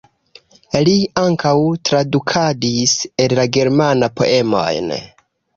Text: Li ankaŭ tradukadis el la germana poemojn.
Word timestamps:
Li 0.87 0.93
ankaŭ 1.23 1.51
tradukadis 1.89 2.97
el 3.27 3.39
la 3.41 3.47
germana 3.59 4.11
poemojn. 4.23 4.91